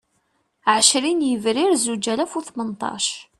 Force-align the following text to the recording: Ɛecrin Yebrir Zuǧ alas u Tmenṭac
Ɛecrin 0.75 1.25
Yebrir 1.29 1.73
Zuǧ 1.83 2.05
alas 2.13 2.33
u 2.39 2.41
Tmenṭac 2.47 3.07